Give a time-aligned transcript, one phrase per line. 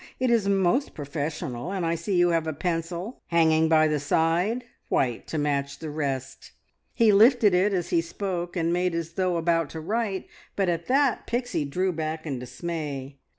[0.19, 4.63] It is most professional, and I see you have a pencil hanging by the side,
[4.89, 6.53] white, to match the rest."
[6.95, 10.25] He lifted it as he spoke, and made as though about to write,
[10.55, 13.19] but at that Pixie drew back in dismay.